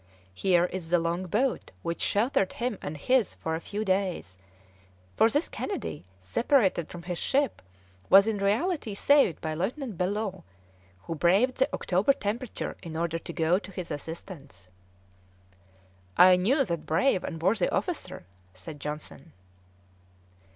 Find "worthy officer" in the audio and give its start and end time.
17.39-18.25